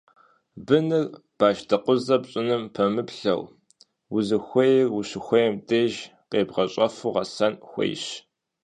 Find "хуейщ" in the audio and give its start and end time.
7.67-8.03